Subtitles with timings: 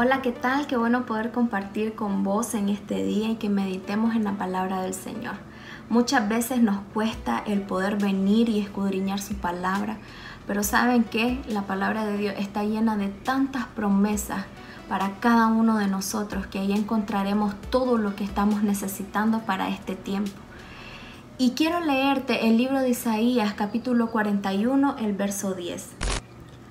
[0.00, 0.68] Hola, ¿qué tal?
[0.68, 4.80] Qué bueno poder compartir con vos en este día y que meditemos en la palabra
[4.80, 5.34] del Señor.
[5.88, 9.96] Muchas veces nos cuesta el poder venir y escudriñar su palabra,
[10.46, 14.44] pero saben que la palabra de Dios está llena de tantas promesas
[14.88, 19.96] para cada uno de nosotros que ahí encontraremos todo lo que estamos necesitando para este
[19.96, 20.38] tiempo.
[21.38, 25.88] Y quiero leerte el libro de Isaías capítulo 41, el verso 10.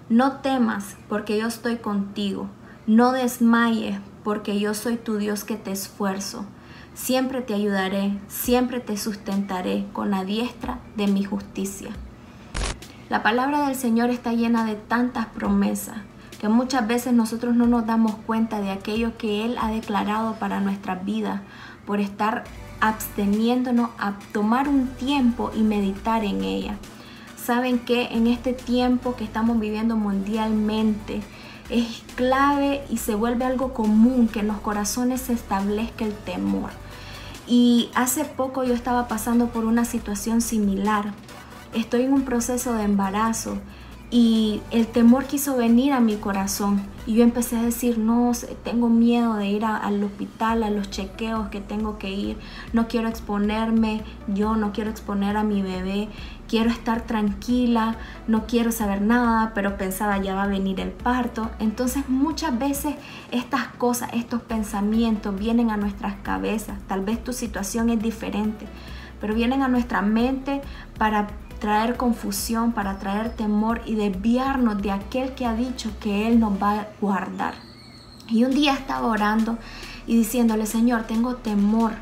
[0.08, 2.48] No temas porque yo estoy contigo
[2.88, 6.46] no desmayes, porque yo soy tu Dios que te esfuerzo.
[6.94, 11.90] Siempre te ayudaré, siempre te sustentaré con la diestra de mi justicia.
[13.10, 15.98] La palabra del Señor está llena de tantas promesas
[16.40, 20.60] que muchas veces nosotros no nos damos cuenta de aquello que Él ha declarado para
[20.60, 21.42] nuestras vidas
[21.86, 22.44] por estar
[22.80, 26.78] absteniéndonos a tomar un tiempo y meditar en ella.
[27.36, 31.22] Saben que en este tiempo que estamos viviendo mundialmente,
[31.70, 36.70] es clave y se vuelve algo común que en los corazones se establezca el temor.
[37.48, 41.14] Y hace poco yo estaba pasando por una situación similar.
[41.74, 43.58] Estoy en un proceso de embarazo
[44.10, 46.82] y el temor quiso venir a mi corazón.
[47.06, 48.32] Y yo empecé a decir, no,
[48.64, 52.38] tengo miedo de ir al hospital, a los chequeos que tengo que ir,
[52.74, 56.10] no quiero exponerme, yo no quiero exponer a mi bebé,
[56.48, 57.96] quiero estar tranquila,
[58.28, 61.50] no quiero saber nada, pero pensaba ya va a venir el parto.
[61.60, 62.96] Entonces muchas veces
[63.32, 68.68] estas cosas, estos pensamientos vienen a nuestras cabezas, tal vez tu situación es diferente,
[69.20, 70.62] pero vienen a nuestra mente
[70.98, 71.28] para
[71.60, 76.62] traer confusión, para traer temor y desviarnos de aquel que ha dicho que Él nos
[76.62, 77.56] va a guardar.
[78.30, 79.58] Y un día estaba orando
[80.06, 81.94] y diciéndole, Señor, tengo temor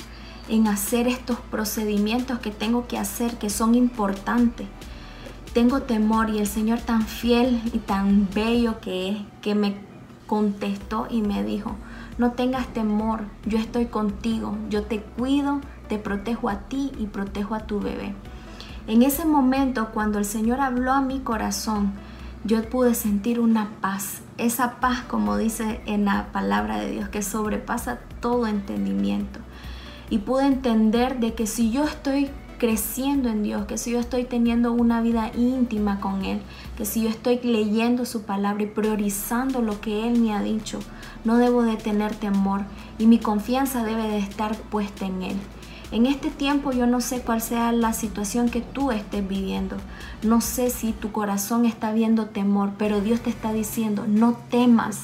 [0.50, 4.67] en hacer estos procedimientos que tengo que hacer, que son importantes.
[5.53, 9.78] Tengo temor y el Señor tan fiel y tan bello que es, que me
[10.28, 11.75] contestó y me dijo,
[12.17, 17.56] no tengas temor, yo estoy contigo, yo te cuido, te protejo a ti y protejo
[17.56, 18.16] a tu bebé.
[18.88, 21.94] En ese momento, cuando el Señor habló a mi corazón,
[22.44, 24.22] yo pude sentir una paz.
[24.38, 29.40] Esa paz, como dice en la palabra de Dios, que sobrepasa todo entendimiento.
[30.12, 32.29] Y pude entender de que si yo estoy
[32.59, 36.41] creciendo en Dios, que si yo estoy teniendo una vida íntima con Él,
[36.78, 40.79] que si yo estoy leyendo su palabra y priorizando lo que Él me ha dicho,
[41.24, 42.62] no debo de tener temor
[43.00, 45.38] y mi confianza debe de estar puesta en Él.
[45.91, 49.78] En este tiempo yo no sé cuál sea la situación que tú estés viviendo.
[50.23, 55.01] No sé si tu corazón está viendo temor, pero Dios te está diciendo, no temas.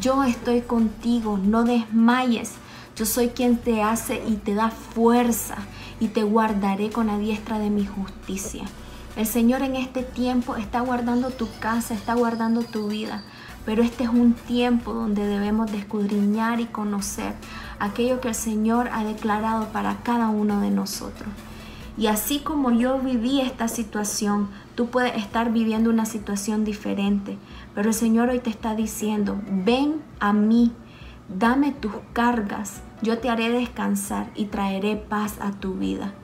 [0.00, 2.52] Yo estoy contigo, no desmayes.
[2.94, 5.56] Yo soy quien te hace y te da fuerza
[6.00, 8.64] y te guardaré con la diestra de mi justicia.
[9.16, 13.24] El Señor en este tiempo está guardando tu casa, está guardando tu vida,
[13.68, 17.34] pero este es un tiempo donde debemos de escudriñar y conocer
[17.78, 21.28] aquello que el Señor ha declarado para cada uno de nosotros.
[21.98, 27.36] Y así como yo viví esta situación, tú puedes estar viviendo una situación diferente.
[27.74, 30.72] Pero el Señor hoy te está diciendo, ven a mí,
[31.28, 36.14] dame tus cargas, yo te haré descansar y traeré paz a tu vida.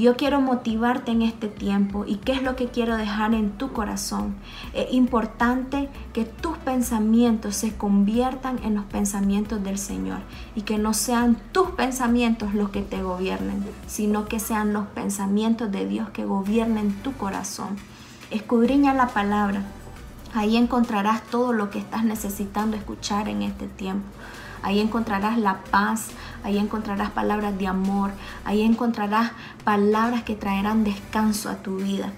[0.00, 3.74] Yo quiero motivarte en este tiempo y qué es lo que quiero dejar en tu
[3.74, 4.34] corazón.
[4.72, 10.20] Es importante que tus pensamientos se conviertan en los pensamientos del Señor
[10.56, 15.70] y que no sean tus pensamientos los que te gobiernen, sino que sean los pensamientos
[15.70, 17.76] de Dios que gobiernen tu corazón.
[18.30, 19.64] Escudriña la palabra.
[20.32, 24.06] Ahí encontrarás todo lo que estás necesitando escuchar en este tiempo.
[24.62, 26.08] Ahí encontrarás la paz,
[26.44, 28.12] ahí encontrarás palabras de amor,
[28.44, 29.32] ahí encontrarás
[29.64, 32.12] palabras que traerán descanso a tu vida.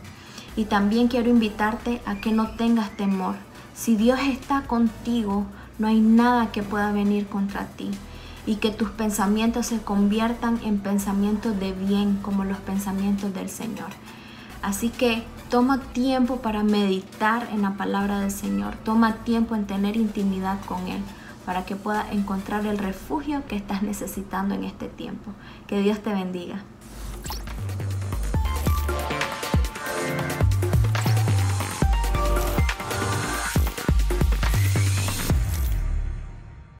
[0.56, 3.36] Y también quiero invitarte a que no tengas temor.
[3.74, 5.46] Si Dios está contigo,
[5.78, 7.90] no hay nada que pueda venir contra ti.
[8.44, 13.90] Y que tus pensamientos se conviertan en pensamientos de bien como los pensamientos del Señor.
[14.62, 18.74] Así que toma tiempo para meditar en la palabra del Señor.
[18.84, 21.02] Toma tiempo en tener intimidad con Él
[21.44, 25.32] para que puedas encontrar el refugio que estás necesitando en este tiempo.
[25.66, 26.62] Que Dios te bendiga.